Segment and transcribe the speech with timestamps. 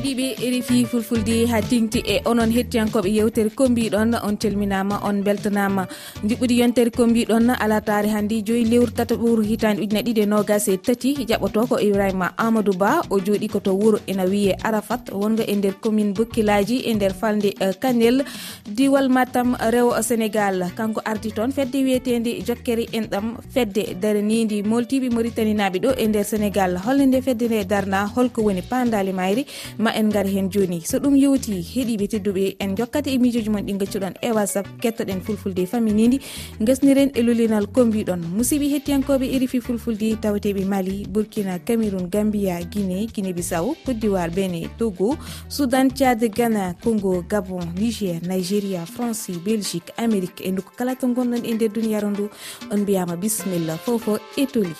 [0.00, 5.86] heeɗiɓe rfi fulfulde ha tingti e onon hettiyankoɓe yewtere kombiɗon on calminama on beltanama.
[6.24, 10.76] Jiɓɓude yontere kombiɗon alatare hannde joyi lewru tata ɓowru hitande ujuna ɗiɗi e nogas e
[10.76, 11.26] tati.
[11.28, 15.10] Jaɓoto ko ibrahima amadou ba o jooɗi koto wuuro ena wiye arafat.
[15.12, 18.24] Wonga e nder commune bokkilaji e nder falde e, kanel.
[18.64, 20.72] Diwal matam rewo sénégal.
[20.76, 26.78] Kanko ardi toon fedde wiyetede jokkere enɗam fedde daranidi moltiɓe mauritaninaɓe ɗo e nder sénégal.
[26.84, 29.44] Holno nde fedde nde darna holko woni pandali mayri.
[29.89, 30.80] ma ma en gar hen joni.
[30.84, 35.66] So ɗum yewti heeɗiɓe tedduɓe en jokkata émijoji mon ɗi gaccuɗon e whatsapp kettoɗen fulfulde
[35.66, 36.20] faminidi
[36.60, 43.32] gasniren e lulinal kombiɗon musidɓe hettiyankoɓe erifi fulfulde tawateɓe mali burkina cameron gambia guiné guiné
[43.32, 45.16] bissaw côte d'ivoire bene togo
[45.48, 50.40] soudan thiade ghana congo gabon niger nigéria france belgique amérique.
[50.44, 52.30] E nokku kala to gonɗon e nder duniyaru ndu
[52.70, 54.74] on mbiyama bisimilla fofo etoli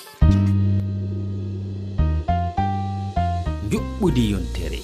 [3.70, 4.79] juɓɓudi yontere.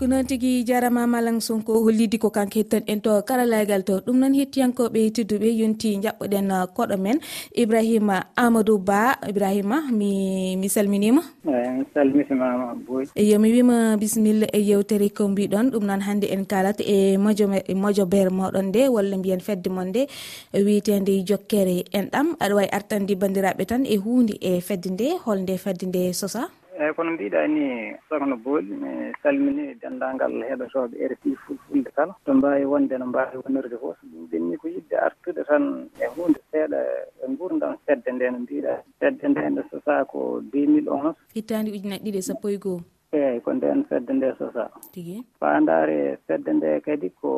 [0.00, 4.00] ko noon tigui jarama malang sonko hollidi ko kanko hettan en to karalagal to.
[4.00, 7.20] Ɗum noon hettiyankoɓe tedduɓe yonti jaɓɓoɗen koɗo men.
[7.52, 11.20] Ibrahima amadou ba ibrahima mi mi salminima.
[11.44, 13.04] Mi salmitimama boy.
[13.12, 15.68] Eyo mi wima bisimilla e yewtere ko mbiɗon.
[15.68, 19.68] Ɗum noon hannde en kalata e mojo e mojo beere moɗon nde walla mbiyen fedde
[19.68, 20.08] mon nde
[20.54, 22.26] wiitede jokkere en ɗam.
[22.40, 26.48] Aɗa wawi artandi bandiraɓe tan e hunde e fedde nde holnde fedde nde sosa.
[26.80, 27.66] eyyi kono mbiɗa ni
[28.08, 32.14] sokhna Booli mi salmini denndaangal heɗotooɓe RFI fulfulde kala.
[32.24, 33.96] To mbaawi wonde no mbaawi wonirde fof.
[34.00, 35.64] So ɗum ɓenni ko yidde artude tan
[36.00, 36.80] e huunde seeɗa
[37.22, 41.12] e nguurdam fedde nde no mbiɗa fedde nde nde sosaa ko deux mille onze.
[41.34, 42.80] Hittaande ujunaɗe ɗiɗi e sappo e goho
[43.12, 44.70] eeyi ko ndeen fedde nde sosaa.
[44.92, 45.16] Tigi.
[45.40, 47.30] Faandaare fedde nde kadi ko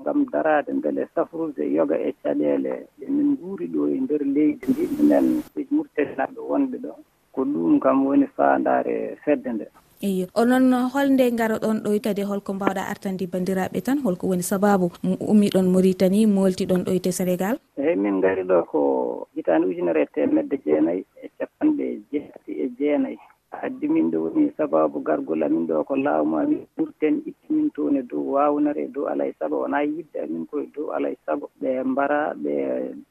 [0.00, 2.88] ngam daraade mbele safrude yoga e caɗeele.
[3.06, 4.82] Emin nguuri ɗo e ndeer leydi ndi.
[4.98, 5.26] Minen
[5.70, 6.92] murtenaaɓe wonɓe ɗo.
[7.34, 9.66] ko ɗum kam woni fandare fedde nde.
[10.02, 14.90] Eyi onon holnde garoɗon ɗo tadi holko mbawɗa artandi bandiraɓe tan holko woni sababu
[15.30, 17.56] ummiɗon maritani moltiɗon ɗoyte sénégal?
[17.78, 18.80] Eyyi min gari ɗo ko
[19.34, 23.18] hitande ujunere e temedde jeenayyi e capanɗe jeetati e jeenayyi.
[23.54, 27.22] Addi min ɗo woni sababu gargol amin ɗo ko laaw ma min ɓurten
[27.54, 31.14] min toon e dow wawnere e dow alay saago wona yidde amin koye dow alay
[31.24, 31.46] saago.
[31.60, 32.52] Ɓe mbara ɓe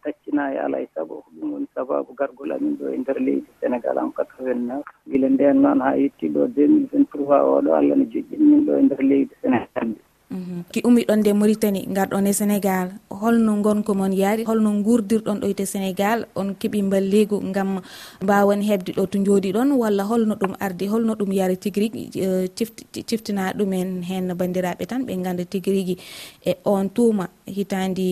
[0.04, 3.98] taccina e alay saago ko ɗum woni sababu gargol amin ɗo e nder leydi sénégal
[3.98, 8.72] en 89 gila nden noon ha yettii ɗo 2023 oɗo allah ne joƴƴini min ɗo
[8.80, 9.90] e nder leydi sénégal.
[10.34, 10.64] Mhm.
[10.74, 12.88] ki ummiɗon nde maritani garɗon e sénégal.
[13.10, 17.82] Holno gonko moon yaari holno gurdirɗon ɗo ɗoyte sénégal on keeɓi balligu gam
[18.22, 22.48] mbawan hebde ɗo to jooɗiɗon walla holno ɗum ardi holno ɗum yaari tigui rigui e,
[23.08, 25.98] ciftina ɗumen hen bandiraɓe tan ɓe ganda tigui rigui
[26.46, 28.08] e on tuuma hitandi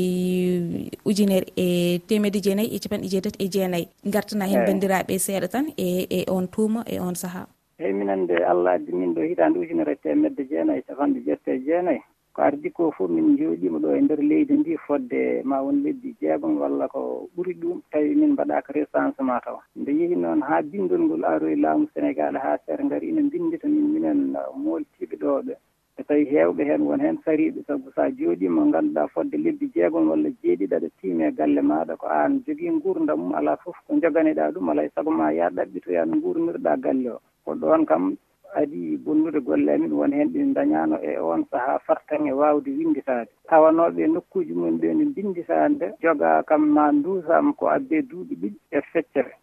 [1.06, 6.06] ujunere e temedde jeenayyi e capanɗe jeetati e jeenayyi gartana hen bandiraɓe seeɗa tan e
[6.10, 7.48] e on tuuma e on saaha
[7.80, 11.60] eyyi minen de allah addi min ɗo hitande ujunere e temedde jeenayyi capanɗe jeetati e
[11.66, 12.02] jeenayyi
[12.34, 16.16] ko ardi ko fof min jooɗima ɗo e nder leydi ndi fodde ma won leddi
[16.20, 21.02] jeegom walla ko ɓuri ɗum tawi min mbaɗaka recensement taw nde yeehi noon ha bindol
[21.06, 24.20] ngol aroye laamu sénégal ha sere gaari ina bindita min minen
[24.64, 25.54] moltiɓe ɗoɓe
[26.00, 30.30] e tawi hewɓe hen won hen sariɓe saabu sa jooɗima ganduɗa fodde lebbi jeegom walla
[30.42, 34.70] jeeɗiɗi aɗa tiime galle maɗa ko an jogui gurdam mum ala foof ko joganiɗa ɗum
[34.72, 38.16] alay e saago ma ya ɗaɓɓitoya no gurnirɗa galle o ko ɗon kam
[38.56, 43.30] adi bonnude golle amin won hen ɗin dañano e on saaha fartan e wawde winditade.
[43.50, 48.82] Tawanoɓe nokkuji mumen ɓe ne binditande joga kam ma dusama ko abbe duuɓi ɗiɗi e
[48.92, 49.34] feccere.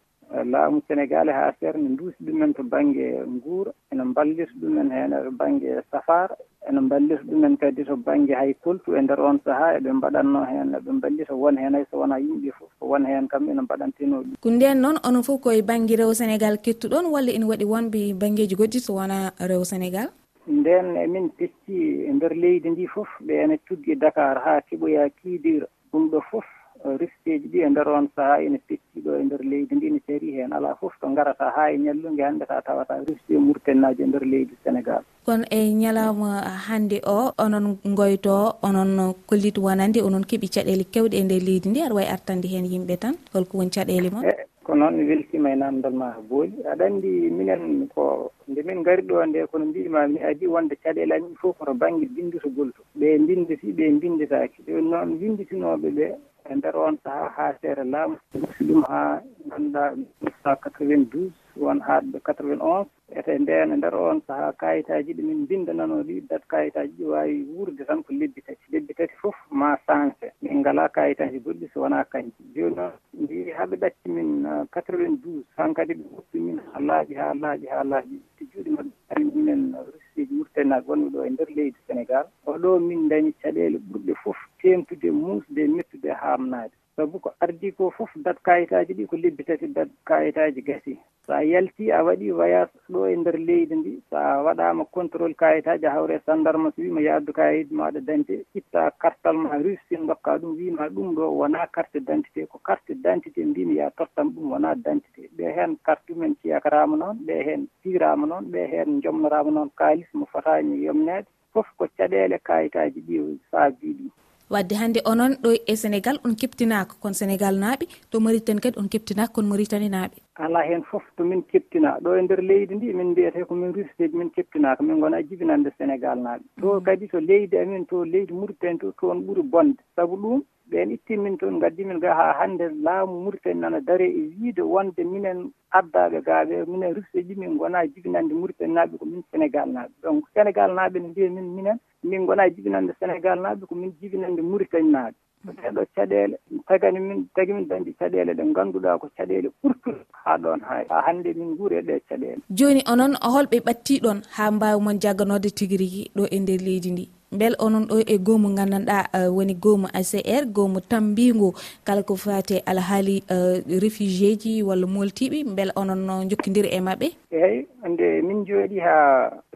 [0.51, 5.81] Laamu sénégal ha feere duusi ɗumen to banggue guura ene ballita ɗumen hen to banggue
[5.91, 6.35] safara
[6.69, 10.73] ene ballita ɗumen kadi to banggue hay koltu e nder on saaha eɓe mbaɗanno hen
[10.77, 14.39] eɓe ballita won hen hay so wona yimɓe foof ko won hen kam ene mbaɗantenoɗi
[14.41, 18.55] ko nden noon onon foof koye banggue rewo sénégal kettuɗon walla ene waɗi wonɓe banggueji
[18.55, 20.09] goɗɗi so wona rewo sénégal?
[20.47, 25.67] Nden emin pecci e nder leydi ndi foof ɓe ene cuggi dakar ha keɓoya kiidira
[25.91, 26.45] ɗum ɗo fof
[26.85, 30.31] risteji ɗi e nder on saaha ene pecci ɗo e nder leydi ndi ne seri
[30.37, 30.53] hen.
[30.53, 34.55] Ala foof to garata ha e ñallugue hande ta tawata riste murtennaji e nder leydi
[34.63, 35.03] sénégal.
[35.25, 41.23] Kono e ñalawma hannde o onon goyto onon kollit wonande onon keeɓi caɗele kewɗe e
[41.23, 44.33] nder leydi ndi aɗa wawi artande hen yimɓe tan holko woni caɗele ma e,
[44.63, 46.63] ko noon mi weltima e namdal ma booli.
[46.71, 51.11] Aɗa anndi minen ko nde min ngari ɗo nde kono mbima mi adi wonde caɗele
[51.15, 52.81] amin fof koto baŋnge binditogol to.
[52.99, 56.07] Ɓe mbinditi ɓe mbinditaki ɗon noon mbinditinoɓe ɓe
[56.49, 60.85] e nder on sahaa ha seere laamu mofti ɗum ha ganduɗa mille neuf cent quatre
[60.89, 65.13] vingt douze won haɗɓe ɗo quatre vingt onze ete ndeen e ndeer oon sahaa kayitaaji
[65.17, 68.65] ɗi min mbinndananoo ɗi dat kayitaji ɗi wawi wurde tan ko lebbi tati.
[68.71, 73.51] Lebbi tati foof ma sanse min ngalaa kayitaji goɗɗi so wonaa kañji jooni noon mbi
[73.57, 77.33] haɓe ɗacci min euh, quatre vingt douze han kadi ɓe woppi min haa laaɓi haa
[77.33, 78.15] laaɓi haa laaɓi.
[78.37, 79.89] Te juuɗe maɓɓe minen euh,
[80.19, 82.25] nokkuuji murtana gonɗo ɗo e ndeer leydi sénégal.
[82.45, 87.87] Oɗo min dañi caɗeele ɓurɗe fof teentude muusde mettude e haamnaade sabu ko ardi ko
[87.95, 90.93] fof dat kayitaji ɗi ko lebbi tati dat kayitaji gasi.
[91.25, 95.35] So a yalti a waɗi voyage ɗo e nder leydi ndi so a waɗama contrôle
[95.41, 100.37] kayitaji a hawre sandarma so wima yaddu kayit maɗa dentité itta kartal ma russi dokka
[100.41, 104.75] ɗum wima ɗum ɗo wona carte dentité ko carte dentité mbimi ya tottam ɗum wona
[104.75, 109.69] dentité ɓe hen carte ɗumen ciyakarama noon ɓe hen pirama noon ɓe hen jomnorama noon
[109.79, 114.11] kalis mo fotani yomnede foof ko caɗele kayitaji ɗi saabi ɗum
[114.49, 118.87] wadde hannde onon ɗo e sénégal on keptinaka kon sénégal naaɓe to maritane kadi on
[118.89, 120.17] keptinaka kon maritani naaɓe.
[120.35, 123.73] Ala heen fof to min keptina ɗo e ndeer leydi ndi min mbiyete ko min
[123.73, 126.43] rusiteji min keptinaka min gona jibinande sénégal naaɓe.
[126.61, 126.83] To mm.
[126.85, 129.77] kadi to leydi amin to leydi mauritani to toon ɓuuri bonde.
[129.95, 134.21] Sabu ɗum ɓen ittin min toon ngaddimin ga ha hannde laamu muritani nana dare e
[134.39, 139.23] wiide wonde minen addaɓe gaaɓe minen rufse ɗi min gona jibinande muritani naaɓe ko min
[139.31, 139.93] sénégal naaɓe.
[140.03, 144.41] Donc sénégal naaɓe ne mbiya min minen min gona jibinande sénégal naaɓe ko min jibinande
[144.41, 145.15] muritani naaɓe.
[145.45, 146.35] Ɗeɗo caɗele
[146.67, 151.01] tagani min tagi min dañde caɗele ɗe ngannduɗaa ko caɗele ɓurtuɗe haa ɗon haa ha
[151.05, 155.77] hannde min nguuri e ɗe caɗele jooni onon holɓe ɓattiiɗon haa mbaawi mon jagganode tigi
[155.77, 157.05] rigui ɗo e nder leydi ndi.
[157.31, 161.53] beel onon ɗo e goho mo gandanɗa eh, woni goho mo acr goho mo tambigo
[161.85, 167.07] kala ko fati alhaali eh, réfugié ji walla moltiɓe beel onon no jokkodiri e mabɓe
[167.31, 168.95] eyyi nde min jooɗi ha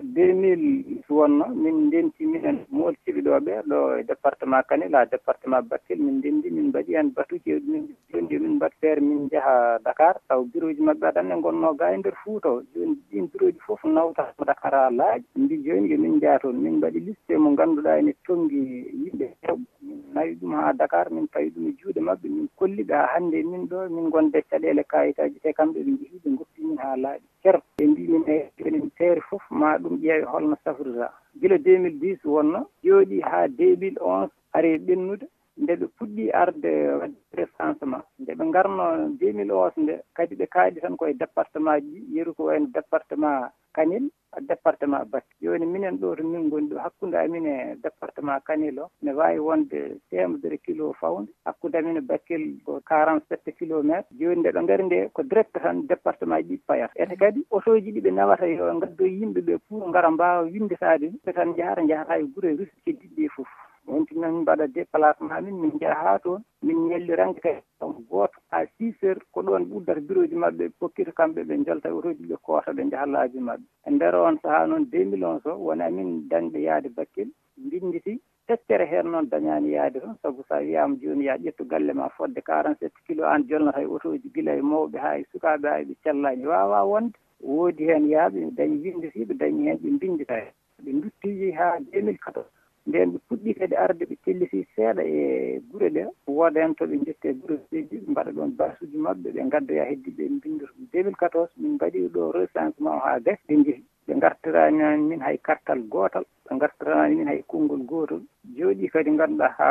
[0.01, 3.79] 2000 wonno min ndenti minen moltiɓe ɗo ɓe ɗo
[4.09, 8.39] département kanel ha département battel min ndendi min e e mbaɗi hen batuji min joni
[8.39, 12.15] min mbaɗ feere min jaaha dakar taw bureau ji mabɓe aɗanne gonno ga e nder
[12.23, 16.57] fouta joni ɗin bureau ji foof nawtamo dakar ha laaƴi mbi joni min jaa toon
[16.63, 18.59] min mbaɗi liste e mo ngannduɗaa ene toŋngi
[19.03, 22.83] yimɓe hewɓe min nawi ɗum haa dakar min pawi ɗum e juuɗe maɓɓe min kolli
[22.83, 26.61] ɓe haa hannde min ɗo min ngonde caɗeele kayitaji te kamɓe ɓe njehii ɓe goppi
[26.67, 27.55] min haa laaɓi cer.
[27.77, 31.07] Ɓe mbimin e enen feere fof ma ɗum ƴeewe holno safrata
[31.39, 35.25] gila 2010 wonno jooɗi haa 2011 ari ɓennude
[35.57, 38.83] nde ɓe puɗɗi arde wadde recensement nde ɓe ngarno
[39.19, 44.05] 2011 nde kadi ɓe kaaɗi tan koye département ji yeru ko wayno département kanel.
[44.41, 48.89] département Basse joni minen ɗo to min goni ɗo hakkude amin e département Kanel o
[49.01, 51.29] ne wawi wonde temedere kilo fawde.
[51.45, 55.53] Hakkude amin e bakkel ko quarante sept kilométre joni nde ɗo gaari nde ko direct
[55.53, 59.91] tan département ji ɗi payata ete kadi auto ji ɗiɓe nawata yo gaddoy yimɓeɓe pour
[59.91, 63.47] gara mbawa windetade ɗum tan jahata jahata e guure russe keddiɗi ɗi foof
[63.87, 67.41] wonti noon mbaɗa déplacement min min jaha haa toon min ñelliranke
[67.79, 71.89] kadi gooto à six heures ko ɗoon ɓuddata bureau ji maɓɓe pokkita kamɓe ɓe jolta
[71.93, 73.65] otoji ɓe koota ɓe njaha laabi maɓɓe.
[73.87, 78.13] E ndeer on sahaa noon deux mille onze o wona min dañɓe yaade bakkel mbinditi
[78.47, 82.09] tettere heen noon dañaani yaade toon sabu so a wiyaama jooni yo ƴettu galle ma
[82.09, 85.79] fodde quarante sept kilo an jolnata e otoji gila e mawɓe haa e sukaaɓe haa
[85.81, 90.35] e ɓe cellaani waawa wonde woodi heen yaaɓe dañi winditiiɓe dañi heen ɓe mbindita.
[90.83, 92.62] Ɓe duttii haa deux mille quatorze.
[92.87, 96.95] nden ɓe puɗɗi kadi arde ɓe tellifi seeɗa e gure ɗe wooda hen to ɓe
[97.05, 100.87] jetti e gure ɗeji ɓe mbaɗa ɗon basuji maɓɓe ɓe gaddoya heddi ɓe mbindoto ɗum.
[100.91, 106.25] 2014 min mbaɗi ɗo recensement ha gas ɓe jeehi ɓe gartiranani min hay kartal gotal
[106.45, 108.21] ɓe gartiranani min hay konngol gotol
[108.57, 109.69] jooɗi kadi ganduɗa ha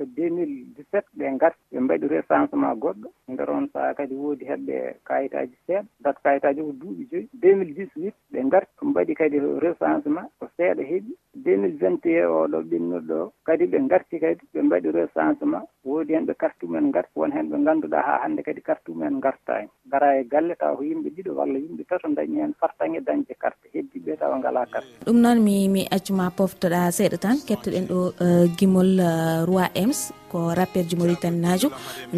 [0.00, 3.08] 2017 ɓe garti ɓe mbaɗi recensement goɗɗo.
[3.28, 7.28] Nder on saaha kadi woodi heɓɓe kayitaji seeɗa dat kayitaji ko duuɓi joyi.
[7.42, 11.12] 2018 ɓe garti ɓe mbaɗi kadi recensement ko seeɗa heeɓi.
[11.36, 16.90] 2021 oɗo ɓinnuɗo kadi ɓe garti kadi ɓe mbaɗi recensement woodi hen ɓe carte mumen
[16.90, 20.76] garti won hen ɓe ganduɗa ha hande kadi carte mumen gartani gara e galle taw
[20.76, 24.90] ko yimɓe ɗiɗo walla yimɓe tato dañi hen fartange dañde carte heddiɓe tawa ngala carte.
[25.06, 28.26] Ɗum noon mi mi accuma poftoɗa seeɗa tan kettoɗen ɗo e,
[28.58, 29.10] gimol e,
[29.48, 31.68] roi ems ko rappeur ji mauritanie najo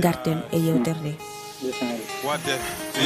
[0.05, 1.42] garten e yewtere nde.
[2.29, 2.55] watte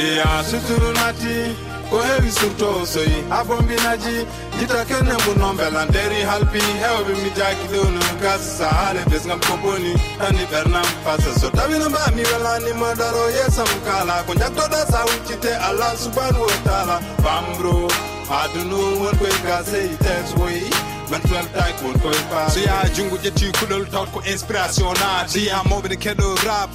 [0.03, 1.55] iya suturunati
[1.89, 4.25] ko heewi surto soyi ha bombinaji
[4.59, 9.93] jita kenne mbuno belan nderi halpi hewɓe mi jaki ɗowno gas sahale besgam ko boni
[10.19, 15.97] hani ɓernam pasa so tawino mbami welanima daro yesam kala ko jagtoɗa sa wuccite allah
[15.97, 16.99] subahanahu wa taala.
[17.23, 17.87] Bambro
[18.29, 20.69] haduno wonkoye gaseyi tes woyi
[21.11, 25.95] bantuweltaki wonkoye pa so yaha junggo ƴetti kuɗol tawat ko inspiration naati ha mawɓe ne
[25.95, 26.69] keɗo rap.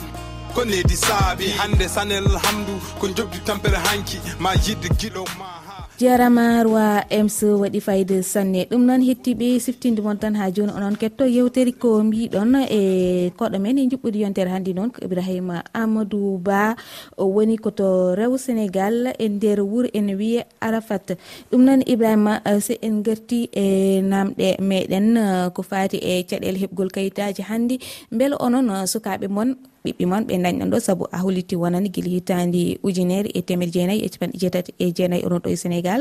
[0.55, 5.63] ko leydi saabi hande sanel hamdu ko jobdi tampere hanki ma yidde giɗo ma
[6.03, 8.67] jarama roi ms waɗi fayde sanne.
[8.71, 13.59] Ɗum noon hettiɓe siftinde mon tan ha joni onon ketto yewteri ko mbiɗon e koɗo
[13.63, 16.75] men e juɓɓudi yontere hanndi noon ko ibrahima amadou ba.
[17.17, 21.15] O woni koto rew sénégal e nder wuuro ene wiye arafat.
[21.53, 26.59] Ɗum noon ibrahima e, se en garti e namɗe meɗen e, ko fati e caɗele
[26.63, 27.79] heɓgol kayitaji hanndi
[28.11, 29.55] beele onon sukaɓe moon
[29.85, 34.03] ɓiɓɓe man ɓe dañɗon ɗo saabu a holliti wonani guila hitande ujunere e temedde jeenayyi
[34.07, 36.01] e capanɗe jeetati e jeenayyi e onon ɗo e sénégal.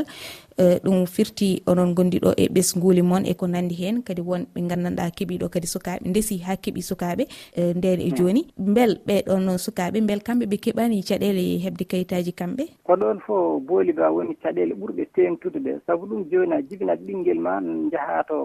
[0.58, 4.60] Eh, ɗum firti onon gondiɗo e ɓesguli moon e ko nandi hen kadi won ɓe
[4.68, 7.24] gandanɗa keeɓiɗo kadi sukaɓe ndesi ha keeɓi sukaɓe
[7.56, 8.16] eh, nden e hmm.
[8.16, 8.42] joni
[8.74, 12.64] beel ɓeɗon sukaɓe beel kamɓe ɓe keeɓani caɗele hebde kayitaji kamɓe?
[12.86, 15.72] Ko ɗon fo booli ga woni caɗele ɓurɓe tengtude ɗe.
[15.86, 17.54] Saabu ɗum joni a jibinat ɓinguel ma
[17.92, 18.36] jaaha to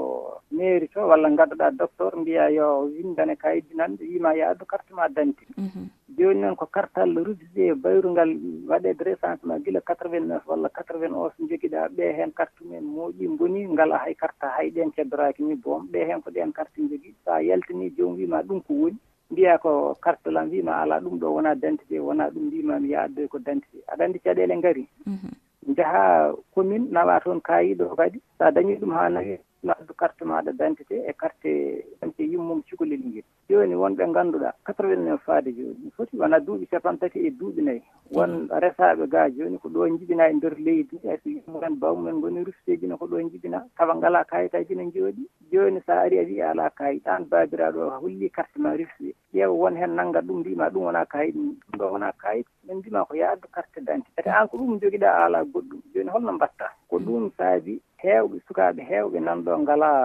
[0.51, 5.43] mairie to walla gaddoɗa docteur mbiya yo windane kayit dinanɗe wima yaadu carte ma danti
[5.57, 5.85] mhm.
[6.15, 8.31] jooni noon ko kartal ruddide e bayrungal
[8.69, 13.97] waɗeede recensement gila 89 walla 91 so jogiɗa ɓe heen carte mumen mooƴi boni ngala
[14.03, 17.41] hay carte hay ɗen keddoraaki ni boom ɓe heen ko ɗen carte jogii so a
[17.41, 18.97] yaltinii joomum wiima ɗum ko woni
[19.31, 23.39] mbiya ko carte la mbima ala ɗum ɗo wona dentité wona ɗum mbimami yaaddoy ko
[23.39, 25.31] dentité aɗa anndi caɗeele ngari mhm.
[25.67, 30.51] njaha commune nawa toon kaayiɗo kadi so a dañii ɗum haa nawi addu carte maɗa
[30.53, 31.51] dentité e carte
[31.99, 33.23] carte yimmum cukalel ngel.
[33.49, 35.91] joni wonɓe ganduɗa quatre vingt neuf faade joni.
[35.95, 38.17] Foti wona duuɓi capan tati e duuɓi nayyi mm.
[38.17, 42.87] won resaɓe ga joni ko ɗo jibina e nder leydi ayso mumen bawmumen goni rusteji
[42.87, 46.69] no ko ɗo jibina tawa ngala kayitaji no jooɗi joni sa ari a wi ala
[46.69, 50.83] kayit an babiraɗo a holli carte ma refusé ƴeewa won hen nangga ɗum mbima ɗum
[50.83, 52.47] wona kayit ɗum ɗo wona kayit.
[52.67, 55.81] Min mbima ko yaaddu carte d' identité ete an ko ɗum joguiɗa ala goɗɗum.
[55.93, 56.67] Joni holno mbatta.
[56.89, 60.01] Ko ɗum saabi heewɓe sukaaɓe heewɓe nan ɗo ngalaa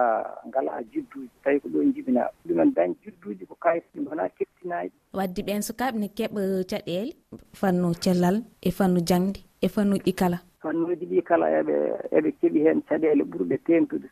[0.47, 1.29] ngalaa judduuji.
[1.43, 6.07] Tawi ko ɗon jibinaa ɗumen dañ judduuji ko kayitɗi ngonaa kebtinaaji wadde ɓeen sukaaɓe ne
[6.17, 10.37] keɓa caɗeele e fannu cellal e fannu jaŋde e fannuji ɗi kala.
[10.63, 11.75] fannuji ɗi kala eɓe
[12.17, 13.57] eɓe keeɓi hen caɗele ɓurɗe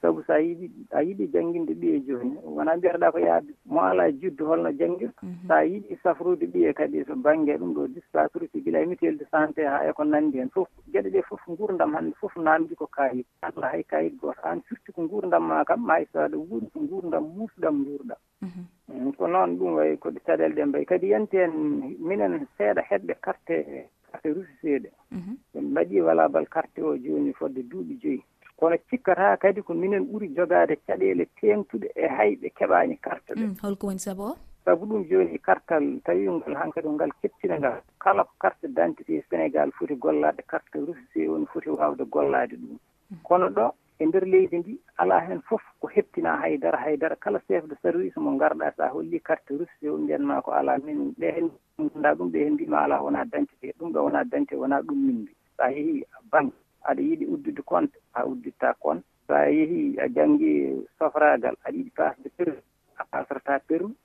[0.01, 4.11] sabu so a yiɗi a yiɗi jannginde ɓiye jooni wona mbiyaɗa ko yaade mo ala
[4.11, 5.47] juddu holno janngir mhm.
[5.47, 9.25] so a yiɗi safrude ɓiye kadi so baŋnge ɗum ɗo dispature gila e mutuelle de
[9.31, 12.87] santé haa e ko nanndi heen fof geɗe ɗe fof nguurdam hannde fof naamdi ko
[12.87, 14.41] kayit allah hay kayit gooto.
[14.43, 19.11] Aan surtout ko nguurdam ma kam ma isaɗa wuuri ko gurdam musɗam jurɗam mhm.
[19.17, 21.53] ko noon ɗum wayi koɗe caɗeele ɗe mbayi kadi yanti en
[21.99, 24.89] minen seeɗa heɗɓe carte aka rusi seeɗa.
[25.11, 25.35] Mhm.
[25.53, 28.23] Min mbaɗi walabal carte o jooni fodde duuɓi joyi.
[28.57, 33.41] Kono cikkata kadi ko minen ɓuri jogaade caɗeele teentuɗe e hayɓe keɓaani carte ɗe.
[33.45, 34.35] Mm, holko woni sabu o?
[34.65, 37.81] Sabu ɗum jooni kartal tawi ngal hankadi ko ngal keptina ngal.
[37.99, 42.77] Kala carte d' identité sénégal foti gollaade carte russe woni foti waawde gollaade ɗum.
[43.11, 43.17] Mm.
[43.23, 47.63] Kono ɗo e ndeer leydi ndi alaa heen fof ko heɓtinaa haydara haydara kala chef
[47.69, 51.27] de service mo ngarɗaa so a hollii carte russe o mbiyanmaa ko alaa min ɓe
[51.35, 54.97] heen nganndaa ɗum ɓe heen mbima alaa wonaa dentité ɗum ɗo wonaa dentité wonaa ɗum
[55.07, 56.55] min mbi so a yehii banque
[56.89, 59.05] aɗa yiɗi uddude compte a uddittaa compte.
[59.27, 62.63] So a yehii a janngii sofraagal aɗa yiɗi passe de permis
[62.97, 63.97] a pasrataa permis.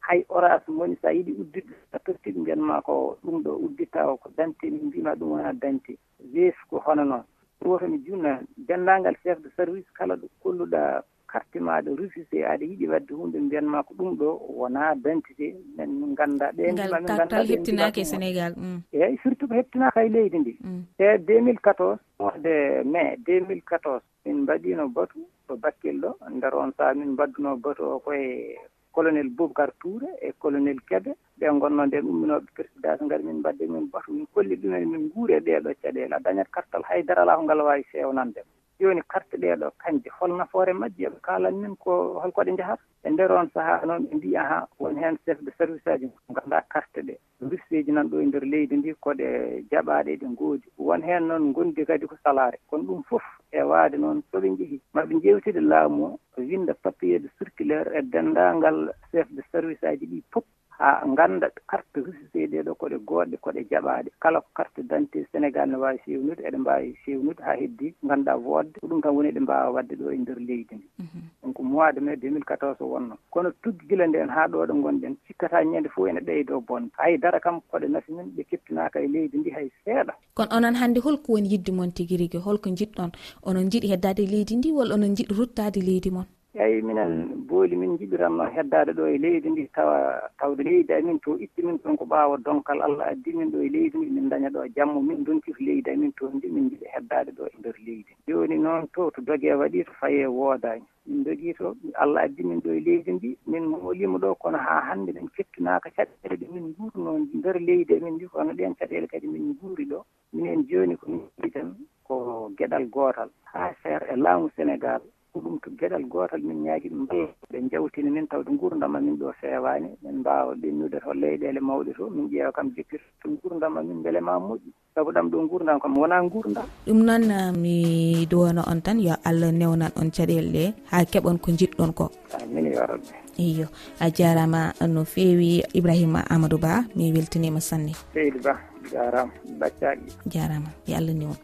[0.00, 4.08] Hay orage moni so a yiɗi uddidde a tottiɗe ɗum mbiyanmaa ko ɗum ɗo uddittaa
[4.08, 5.98] o ko dentité min mbima ɗum wonaa dentité
[6.34, 7.24] weesu ko hono noon.
[7.62, 11.02] goto mi junna denndaangal chef de service kala ɗo kolluɗa
[11.32, 14.28] carte maɗa refusé aɗa yiɗi wadde hunde mbiyanma ko ɗum ɗo
[14.58, 18.80] wona dentité min ganda ɗengal heptinaki e sénégal mm.
[18.92, 20.52] eyyi surtout ko heptinaka e leydi ndi.
[20.60, 20.82] Mm.
[20.98, 22.52] E 2014 wonde
[22.84, 27.98] mai 2014 min mbaɗino batu to bakkel ɗo nder on saaha min mbadduno batu o
[28.04, 28.58] koye
[28.92, 31.12] colonel Boubacar Touré e colonel Kebe.
[31.38, 35.34] Ɓe gonno nden umminoɓe persidage ngari min mbadde min batu min kolli ɗumen min guuri
[35.34, 38.50] e ɗeɗo caɗele a dañat kartal haydara ala ko ngal wawi fewnandema
[38.80, 42.52] jooni carte :fra ɗee ɗoo kannje hol nafoore majje yooɓe kaalan min ko holko ɗe
[42.52, 46.06] njahata e nder on sahaa noon ɓe mbi ahan woni heen chef de service aji
[46.30, 47.18] nganndaa carte :fra ɗee.
[47.40, 49.26] Dursiji nan ɗo e ndeer leydi ndi koɗe
[49.70, 50.68] jaɓaaɗe ɗe ngoodi.
[50.78, 52.58] Won heen noon ngonndi kadi ko salaare.
[52.70, 54.80] Kono ɗum fof e waade noon so ɓe njehii.
[54.94, 56.04] Maa ɓe laamu
[56.36, 60.44] o winda papier de circulaire e denndaangal chef de service aji ɗi fof.
[60.82, 65.68] ha ganda carte russiteɗe ɗo koɗe goɗɗe koɗe jaɓaɗe kala ko carte d' identité sénégal
[65.70, 69.40] ne wawi fewnude eɗe mbawi fewnude ha heddi ganduɗa wodde ko ɗum kam woni ɗe
[69.40, 70.88] mbawa wadde ɗo e nder leydi ndi.
[70.98, 71.20] Mhm.
[71.42, 73.14] Donc mois de mai 2014 wonno.
[73.30, 76.90] Kono tuggi guila nden ha ɗo ɗo gonɗen cikkata ñande fo ene ɗeydo bonde.
[76.98, 80.12] Haydara kam koɗe nafi men ɓe keptinaka e leydi ndi hay seeɗa.
[80.34, 83.10] Kono onon hannde holko woni yidde moon tigui rigui holko jiɗɗon
[83.46, 87.46] onon jiiɗi heddade leydi ndi walla onon jiiɗi ruttade leydi moon eeyi minen mm.
[87.48, 89.96] booli min jiɓiratno heddaade ɗo e leydi ndi tawa
[90.38, 93.68] tawde leydi amin to itti min toon ko ɓaawa donkal allah addi min ɗo e
[93.74, 96.68] leydi ndi min daña ɗo e jammo min donki to leydi amin to ndi min
[96.70, 100.84] jiɓi heddaade ɗo e ndeer leydi jooni noon to to dogee waɗii to fayee woodaani
[101.06, 101.66] min dogii to
[102.02, 105.88] allah addi min ɗo e leydi ndi min moolima ɗo kono haa hannde min kettinaaka
[105.96, 110.04] caɗeele ɗe min nguurnoo ndeer leydi amin ndi kono ɗeen caɗeele kadi min nguuri ɗo.
[110.32, 111.68] Minen jooni ko min tan
[112.06, 112.14] ko
[112.58, 115.00] geɗal gootal haa feere e laamu sénégal
[115.32, 119.32] ko ɗum to geɗal gootal min ñaagi ɗum ɓe njawtini min tawde nguurdam amin ɗo
[119.40, 119.88] feewaani.
[120.04, 124.20] Min mbaawa ɓennude to leyɗeele mawɗe to min ƴeewa kam jikkir to nguurdam amin mbele
[124.20, 124.68] ma moƴƴi.
[124.94, 126.66] Sabu ɗam ɗo nguurdam kam wonaa nguurdam.
[126.86, 131.38] Ɗum noon ah, mi duwono on tan yo allah newnan on caɗeele ɗe haa keɓon
[131.40, 132.10] ko jiɗɗon ko.
[132.52, 133.08] Min yoraɓe
[133.38, 133.66] eyo
[134.00, 137.96] a jarama no feewi ibrahima amadou ba mi weltanima sanne.
[138.12, 138.71] Seydi ba.
[138.90, 141.36] jarama baccaɗi jarama yo allah ni on.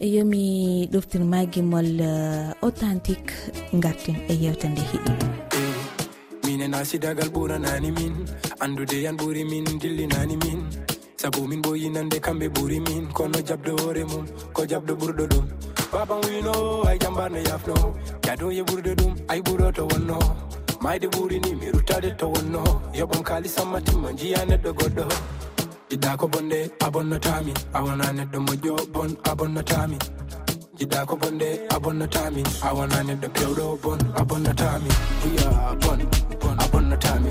[0.00, 3.32] E yomi ɗoftir maguimol eh, authentique
[3.74, 5.12] garten e yewte nde heeɗi
[6.46, 8.14] minen asidagal ɓuranani min
[8.60, 10.60] andude yan ɓuri min dillinani min.
[11.16, 15.44] Sabu min bo yinande kamɓe ɓuri min kono jabdo hoore mum ko jabdo ɓurɗo ɗum.
[15.92, 17.74] Baban wino ay jambarno yafno
[18.24, 20.18] jadoye ɓurde ɗum ay ɓuro to wonno.
[20.80, 22.62] Mayde ɓurini mi ruttade to wonno.
[22.98, 25.04] Yoɓon kalisammatimma jiya neɗɗo goɗɗo.
[25.90, 27.52] jiɗɗa ko bonde a bonnotami.
[27.76, 29.96] A wona neɗɗo moƴƴo bon a bonnotami.
[30.78, 32.42] Jiɗɗa ko bonde a bonnotami.
[32.62, 34.90] A wona neɗɗo pewɗo bon a bonnotami.
[35.28, 35.50] Iya
[35.82, 36.00] bon
[36.40, 37.30] bon a bonnotami.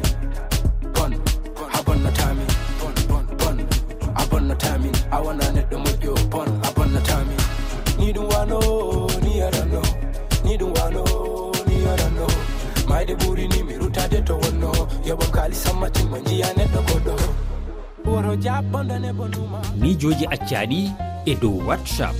[0.95, 1.13] Bon
[1.77, 2.45] a bonnotami.
[2.79, 3.57] Bon bon bon
[4.15, 4.89] a bonnotami.
[5.11, 7.35] A wona neɗɗo moƴƴo bon a bonnotami.
[7.99, 8.59] Ni ɗum wano
[9.23, 9.81] ni yaranno
[10.43, 11.03] ni ɗum wano
[11.67, 12.27] ni yaranno
[12.89, 14.71] mayde ɓuurini mi rutade to wonno.
[15.07, 17.48] Yoɓon kaali kalisammatima jiya neɗɗo goɗɗo.
[19.81, 20.81] miijoji accaɗi
[21.25, 22.15] e dow whatsapp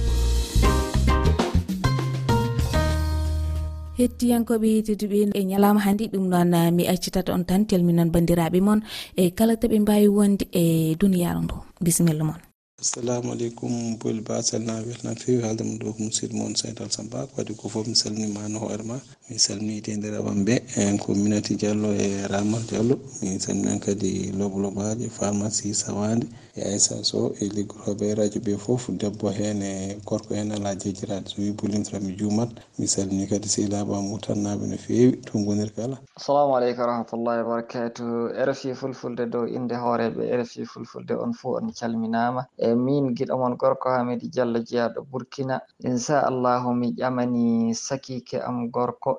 [4.00, 8.80] hettiyankoɓe tedduɓe e ñalama hannde ɗum noon eh, mi accitata on tan telminon bandiraɓe moon
[9.20, 11.56] e eh, kala toɓe mbawi wonde eh, e duniyaru ndu.
[11.84, 12.40] Bisimilla moon
[12.82, 14.36] assalamu aleykum boyl ba
[14.68, 17.86] na welna fewi haalde mum ɗo ko musidɗo moon saydal samba ko waɗi ko foof
[17.88, 18.98] mi salminima no hoore ma.
[19.30, 22.96] mi salmini dendirabam ɓe en ko minati diallo e ramar diallo.
[23.22, 28.90] Mi salminan kadi lobo lobaji pharmacie sawande e aissa sow e liggoroɓe radio ɓe foof
[28.90, 32.50] debbo hen e gorko hen ala jejirade so wi bolintiram mi juumat.
[32.80, 36.00] Mi salmini kadi sehlaba mutannaɓe no fewi to gonir kala.
[36.18, 42.48] Assalamu aleykum warahmatullahi wabarakatu rfi fulfulde dow inde hooreɓe rfi fulfulde on fo on calminama
[42.58, 45.62] e min giɗo mon gorko hamidi diallo jeyaɗo burkina.
[45.86, 49.19] Inchallahu mi ƴamani sakike am gorko.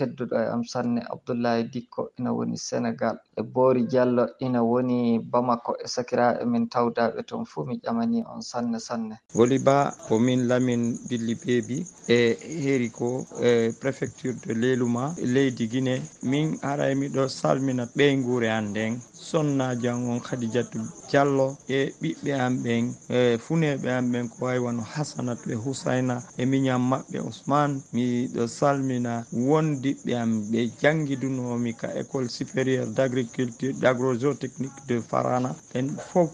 [0.00, 5.72] tedduɗo e am sanne abdoullahi dikko ina woni sénégal e boori diallo ina woni bamako
[5.84, 9.14] e sakiraɓe min tawdaɓe toon fuu mi ƴamani on sanne sanne.
[9.34, 15.68] Voli ba ko min lamin billi beebi e heeri ko e préfecture de leluma leydi
[15.68, 19.00] guine min ara miɗo salmina ɓeyguure an nden.
[19.12, 20.78] Sonnajan on khadijatu
[21.10, 26.22] diallo e ɓiɓɓe an ɓen e funeɓe an ɓen ko wawi wano hasanatu e husayna
[26.38, 27.80] e miñam maɓɓe ousmane.
[27.92, 35.00] Miɗo salmina wonde ɓiɓɓe am ɓe jangidunoomi ka école supérieur d' agriculture d' agrogéotechnique de
[35.00, 35.50] farana.
[35.74, 36.30] En fof.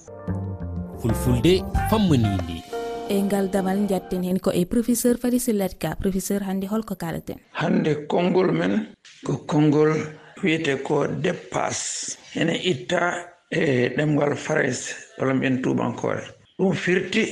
[1.00, 2.62] Fulfulde fammanide
[3.08, 7.38] e ngal damal jatten hen ko e professeur fadi sillat ka professeur hannde holko kalaten
[7.60, 8.74] hannde konngol men
[9.24, 9.92] ko konngol
[10.42, 13.00] wiyete ko dépasse ene itta
[13.50, 14.80] e ɗemgal farais
[15.18, 16.24] walla mbiyen tubankore.
[16.58, 17.24] Ɗum firti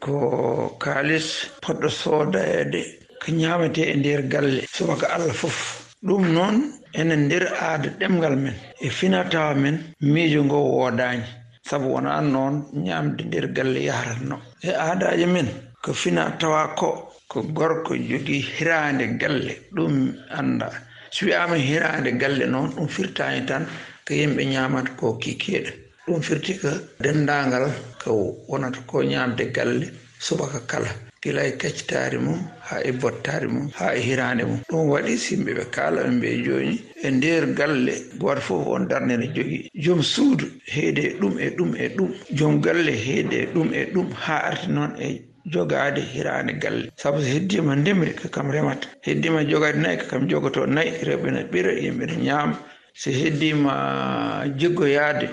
[0.00, 1.28] ko kaalis
[1.62, 4.62] poɗɗo soodayede ko ñaamete e nder galle.
[4.76, 5.58] Subaka allah fof
[6.06, 6.56] ɗum noon
[7.00, 9.76] ene nder aada ɗemgal men e finatawa men
[10.12, 11.24] miijo ngo woodaani.
[11.68, 12.54] Sabu wonaa noon
[12.86, 15.48] ñaamde nder galle yaharatno e aadaaji men
[15.82, 16.88] ko finatawa ko
[17.30, 19.94] ko gorko jogii hiraande galle ɗum
[20.38, 20.68] annda.
[21.14, 23.64] So wiyaama hiraande galle noon ɗum firtaani tan
[24.06, 25.70] ko yimɓe ñaamata ko kiikeeɗe
[26.06, 26.68] ɗum firti ko
[27.02, 27.66] denndaangal
[28.02, 28.10] ko
[28.48, 29.86] wonata ko ñaamde galle
[30.18, 30.90] subaka kala.
[31.22, 34.60] gila e keccitaari mum haa e bottaari mum haa e hiraande mum.
[34.70, 36.74] Ɗum waɗi simɓe ɓe kaala ɓe mbiye jooni
[37.06, 37.94] e ndeer galle.
[38.18, 42.10] Gooto fof on darde ne jogii joom suudu heede ɗum e ɗum e ɗum.
[42.38, 44.08] Joom galle heede ɗum e ɗum.
[44.24, 46.90] Haa arti noon e jogaade hiraande galle.
[46.96, 48.88] Sabu so heddima ndemri ko kam remata.
[49.06, 50.90] Heddima jogaade nayi ko kam jogoto nayi.
[51.06, 52.56] Rewɓe ne ɓira yimɓe ne ñaama.
[52.94, 55.28] So heddima jiggoyaade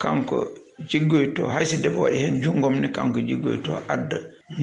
[0.00, 0.48] kanko
[0.88, 4.18] jiggoyto hayso debbo waɗi heen junngom ne kanko jiggoyto adda.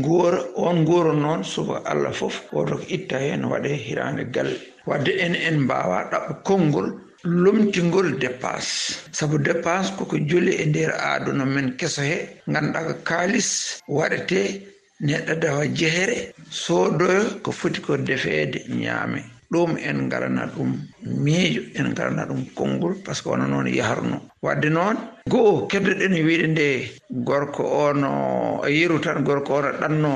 [0.05, 4.55] goora on gooro noon suba allah fof woto ko itta heen waɗe hirande galle
[4.87, 6.87] wadde en en mbawa ɗaɓɓa konngol
[7.23, 8.99] lomtingol dépense.
[9.11, 12.17] Sabu dépense koko joli e nder aduna men keso he
[12.47, 13.49] ganduɗa ko kalis
[13.87, 14.39] waɗete
[15.01, 19.32] neɗɗo dawa jehere soodoyo ko foti ko defeede ñaame.
[19.53, 20.69] ɗum en garana ɗum
[21.23, 24.17] miijo en garana ɗum konngol par ce que wona noon yaharno.
[24.41, 24.97] Wadde noon
[25.29, 26.67] go'o keddoɗen wiide nde
[27.27, 30.11] gorko ono yeru tan gorko ono ɗanno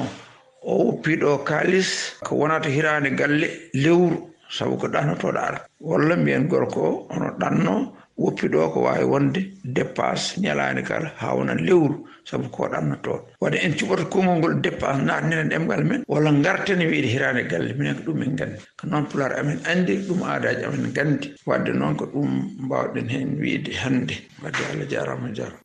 [0.63, 4.17] o woppiɗo kaalis ko wonata hiraande galle lewru
[4.49, 5.59] sabu ko ɗanotoɗo ara.
[5.79, 7.73] Walla mbiyen gorko o ono ɗanno
[8.17, 12.05] woppi ɗo ko wawi wonde dépense ñalani kala ha wona lewru.
[12.27, 13.21] Saabu koɗanno toon.
[13.41, 17.95] Wadde en cuɓata kongol ngol dépense natninen ɗemgal men walla garten wiide hirande galle minen
[17.95, 21.95] ko ɗum en gandi ko noon pular amen andi ɗum aadaji amen gandi wadde noon
[21.95, 22.29] ko ɗum
[22.65, 25.61] mbawɗen hen wiide hande wadde allah jarama jarama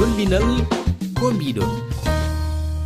[0.00, 0.48] lollinal
[1.18, 1.72] ko mbiɗon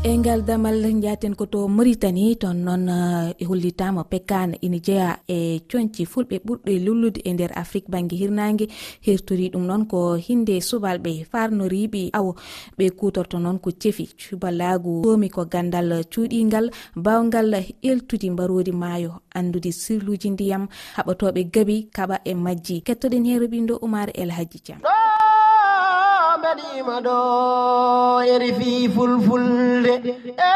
[0.02, 5.60] e ngal damal jaten koto maritani ton noon eh, e hollitama pekkan ina jeeya e
[5.68, 8.66] coñci e fulɓe ɓurɗe lullude e nder afrique banggue hirnangue
[9.06, 12.10] hertori ɗum noon ko hinde subalɓe farnoriɓe.
[12.18, 12.34] Awo
[12.78, 19.20] ɓe kutorto noon ko cefi cuballagu tomi ko gandal cuuɗigal bawgal eltude mbarodi maayo.
[19.34, 20.64] Andude sirluji ndiyam
[20.96, 22.80] haɓatoɓe gaabi kaɓa e majji.
[22.86, 24.80] Kettoɗen heroɓindo oumar el hadji diam
[26.40, 27.16] mbaɗima ɗo
[28.34, 29.94] eri fi fulfulde.
[30.50, 30.52] E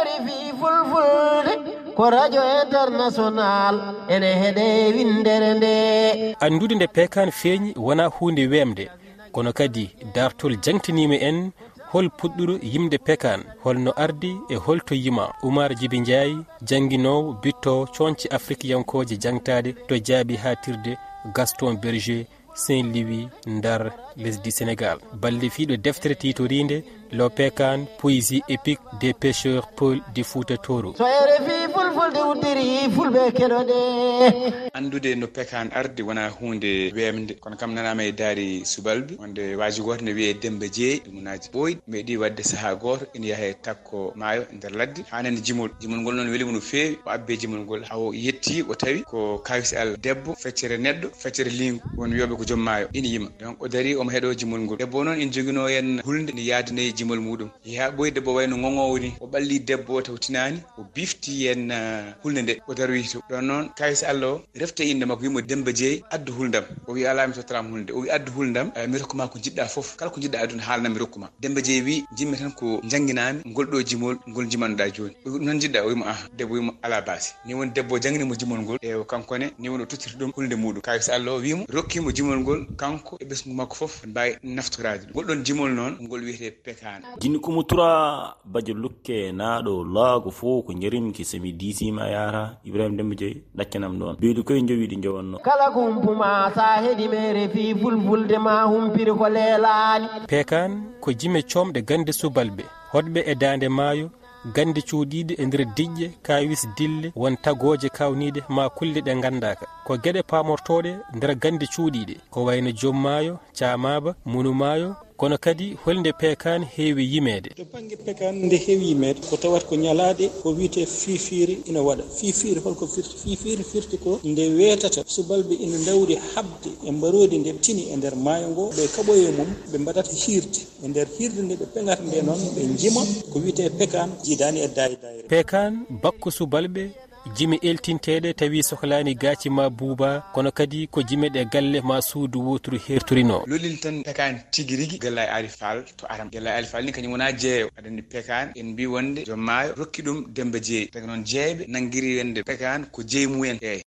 [0.00, 1.52] eri fi fulfulde.
[1.96, 3.74] Ko radio international
[4.08, 4.64] ene heeɗe
[4.96, 6.36] windere nde.
[6.40, 8.84] Andude nde pekan feeñi wona hunde wemde
[9.32, 11.50] kono kadi dartol jangtinima en
[11.92, 13.40] hol puɗɗuru yimde pekan.
[13.64, 15.32] Holno ardi e holto yima.
[15.42, 16.36] Oumar djiby ndiaye
[16.68, 20.98] jangguinowo bitto coñce afrique yankoje jangtade to jaabi hatirde
[21.34, 22.24] gaston berger
[22.64, 24.98] saint louis nder lesdi sénégal.
[25.12, 26.76] Balle ballifiɗo deftere titorinde
[27.12, 33.32] lopekan poésie épique des pêcheurs paul de fouta toro so ere fi fulfulde uddiri fulɓe
[33.36, 39.56] keɗoɗe andude no pekan ardi wona hunde wemde kono kam nanama e daari subalɓe wonde
[39.56, 44.12] waji goto ne wiye dembe jeeyi ɗumunaji ɓooyɗi meeɗi wadde saaha goto ene yaahe takko
[44.16, 45.04] maayo e nder ladde.
[45.10, 46.98] Hanani jimol jimol ngol noon welimo no feewi.
[47.06, 49.96] O abbe jimol ngol hawo yetti o tawi ko kawis allah.
[49.98, 52.88] Debbo feccere neɗɗo feccere lingu won wiyoɓe ko joom maayo.
[52.92, 53.28] Ina yima.
[53.40, 54.78] Donc o daari omo heeɗo jimol ngol.
[54.78, 57.50] Debbo noon ene joguino hen hulde ne yaadanayi jimol muɗum.
[57.64, 62.14] Yaha ɓoyi debbo wayno ŋoŋowo ni o ɓalli debbo o tawtinani o bifti hen ah,
[62.22, 66.02] hulde nde o darwito ɗon noon kayis allah o refte inde makko wimo demba jeeyi
[66.10, 66.64] addu huldam.
[66.86, 69.68] O wi ala mi tottanama hulde o wi addu huldam ah, mi rokkuma ko jiɗɗa
[69.68, 73.66] foof kala ko jiɗɗa aduna haalnami rokkuma demba jeeyi wi jimmi tan ko jangguinami ngol
[73.66, 76.72] ɗo jimol ngol jimanoɗa joni o wi ɗum tan jiɗɗa o wimo aha debbo wimo
[76.82, 80.16] ala basi ni woni debbo o jangguinimo jimol ngol e kankone ni woni o tottiri
[80.16, 80.80] ɗum hulde muɗum.
[80.82, 85.10] Kayis allah o wimo rokkimo jimol ngol kanko e ɓesgu makko foof mbawi naftorade ɗum.
[85.12, 90.30] Ngol ɗon jimol noon ngol wiyete pk hitande jinni kuma tura baje lukke naɗo laago
[90.30, 94.16] fo ko jarimki somi disima yara ibrahima demba jeyi ɗaccanam ɗon.
[94.20, 99.12] Beydi koye jowi ɗi jowanno kala ko humpuma sa heeɗi mere fi fulfulde ma humpiri
[99.12, 104.10] ko leelani pekan ko jime comɗe gande subalɓe hoɗɓe e dande maayo
[104.54, 109.96] gande cuuɗiɗe e nder diƴƴe kawis dille won tagoje kawniɗe ma kulle ɗe gandaka ko
[110.02, 117.04] gueɗe pamortoɗe nder gande cuuɗiɗe ko wayno jommayo camaba munumayo kono kadi holde peekan heewi
[117.12, 117.50] yimeede.
[117.56, 122.04] To banggue peekan nde heewi yimeede ko tawat ko ñalaade ko wiyete fiifiri ina waɗa.
[122.18, 125.00] Fiifiri holko firti fiifiri firti ko nde weetata.
[125.06, 129.50] Subalɓe ina dawri habde e mbarodi nde tini e nder maayo ngo ɓe kaɓoye mum
[129.72, 133.00] ɓe mbaɗata hirde e nder hirde nde ɓe peŋata nde noon ɓe jima
[133.32, 139.50] ko wiyete pekan jidani e dayi dayre pekan bakko subalɓe jimi eltinteɗe tawi sohlani gaci
[139.50, 144.40] ma buuba kono kadi ko jime ɗe galle ma suudu woturu hertorino lolil tan pekan
[144.52, 146.30] tigui rigui gellay ali fall to aram.
[146.30, 147.70] Gellay ali fall ni kañum wona jeeyo.
[147.78, 149.24] Aɗani pekan en mbi wonde.
[149.26, 153.58] Joom maayo rokki ɗum demba jeeyi daga noon jeeyɓe nanguiri wonde pekan ko jeey mumen.
[153.62, 153.82] Eyyi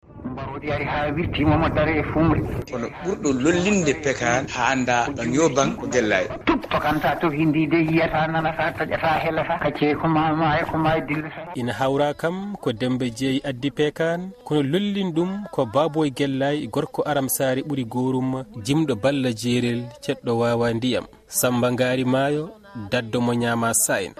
[0.60, 2.40] foti ari ha wirtimomo dare e fumri.
[2.70, 7.66] Kono ɓurɗo lollinde pekan ha anda ɗon yo ban ko guellani tub tokanta to hindi
[7.66, 12.14] de yiyata nanata taƴata helata kacce ko mama e ko ma e dillata ina hawra
[12.14, 17.62] kam ko dembe jeeyi addi pekan kono lollin ɗum ko baboye guellay gorko aram sari
[17.62, 21.06] ɓuuri gorum jimɗo balla jeerel ceɗɗo wawa ndiyam.
[21.26, 22.50] Samba gaari maayo
[22.90, 24.12] daddo mo ñama sa en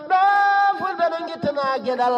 [1.40, 2.14] ɓetana geɗal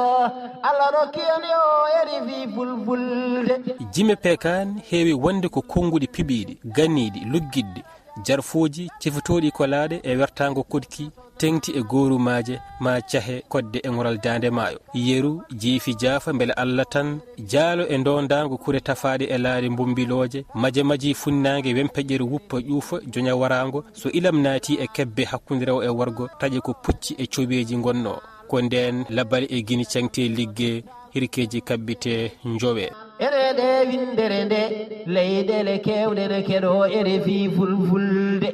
[0.63, 3.55] allah rokkiyani o eri wi fulfulde.
[3.93, 7.83] Jime pekani heewi wonde ko konnguɗi piɓiɗi ganiɗi luggiɗɗi
[8.25, 14.51] jarfuuji cefotoɗi kolaɗe e wertago kodki tengti e gorumaje ma cahe kodde e goral dande
[14.51, 14.79] maayo.
[14.95, 20.83] Yeru jeefi jaafa beele allah tan jaalo e dondago kure tafaɗe e laari bombiloje maje
[20.83, 25.89] maji funnague wempeƴere wuppa ƴuufa joña warango so ilam naati e kebbe hakkude rew e
[25.89, 28.21] worgo taƴe ko pucci e coɓeji gonno
[28.53, 30.85] hakkude nden labbal e guini cengte ligge
[31.15, 34.61] hirkeji kabbite jowe ereɗe windere nde
[35.07, 38.49] leyɗele kewɗene keɗo ere fi fulfulde.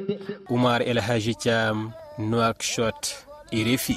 [0.51, 1.91] Oumar elhaji thiam
[2.29, 3.01] noakchot
[3.51, 3.95] e refi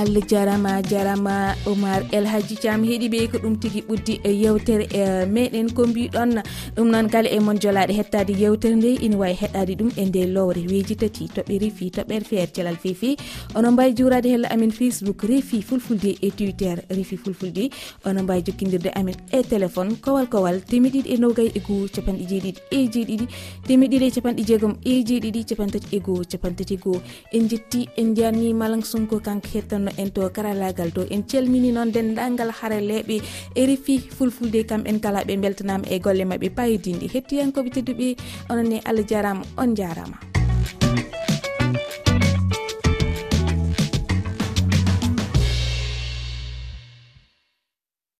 [0.00, 4.84] allah jarama jarama oumar el hadji cam heeɗi ɓe ko ɗum tigui ɓuddi e yewtere
[5.00, 6.42] e meɗen ko mbiɗon.
[6.76, 10.20] Ɗum noon kala e mon jolaɗe hettade yewtere nde ina wawi heɗade ɗum e nde
[10.34, 11.28] lowre weji tati.
[11.34, 13.16] Toɓɓe refi toɓɓere feere thelal fefi
[13.54, 17.70] onon mbawi jurade hello amin facebook refi fulfulde e twitter refi fulfulde.
[18.06, 22.60] Onon mbawi jokkidirde amin e téléphone kowal kowal temeɗiɗi e nogay e goho capanɗe jeeɗiɗi
[22.70, 23.26] e jeeɗiɗi.
[23.68, 27.02] Temeɗiɗi e capanɗe jeegom e jeeɗiɗi capantati e goho capantati e goho
[27.32, 31.72] en jetti en jarni malang sonko kanko hettan waɗanno en to karallagal to en calmini
[31.72, 33.16] noon dendagal haraleɓe
[33.54, 38.16] e refi fulfulde kam en kala ɓe beltanama e golle mabɓe payidinɗi hettiyankoɓe tedduɓe
[38.50, 40.31] onon allah jarama on jarama